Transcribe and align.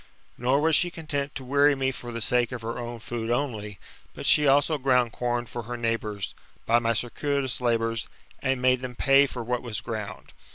Nor 0.35 0.61
was 0.61 0.75
she 0.75 0.89
content 0.89 1.35
to 1.35 1.43
weary 1.43 1.75
me 1.75 1.91
for 1.91 2.11
the 2.11 2.21
sake 2.21 2.51
of 2.51 2.63
her 2.63 2.79
own 2.79 2.97
food 2.99 3.29
only, 3.29 3.77
but 4.15 4.25
she 4.25 4.47
also 4.47 4.79
ground 4.79 5.13
com 5.13 5.45
for 5.45 5.61
her 5.61 5.77
neighbours, 5.77 6.33
by 6.65 6.79
my 6.79 6.93
circuitous 6.93 7.61
labours, 7.61 8.07
and 8.39 8.59
made 8.59 8.81
them 8.81 8.95
pay 8.95 9.27
for 9.27 9.43
what 9.43 9.61
was 9.61 9.79
ground. 9.79 10.33